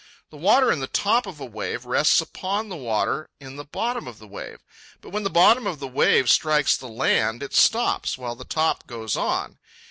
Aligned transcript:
The 0.31 0.35
water 0.35 0.71
in 0.71 0.79
the 0.79 0.87
top 0.87 1.27
of 1.27 1.39
a 1.39 1.45
wave 1.45 1.85
rests 1.85 2.21
upon 2.21 2.69
the 2.69 2.75
water 2.75 3.29
in 3.39 3.55
the 3.55 3.63
bottom 3.63 4.07
of 4.07 4.17
the 4.17 4.25
wave. 4.27 4.57
But 4.99 5.11
when 5.11 5.21
the 5.21 5.29
bottom 5.29 5.67
of 5.67 5.79
the 5.79 5.87
wave 5.87 6.27
strikes 6.27 6.75
the 6.75 6.89
land, 6.89 7.43
it 7.43 7.53
stops, 7.53 8.17
while 8.17 8.33
the 8.33 8.43
top 8.43 8.87
goes 8.87 9.15
on. 9.15 9.59